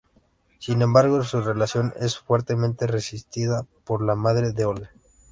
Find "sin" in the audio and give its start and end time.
0.57-0.81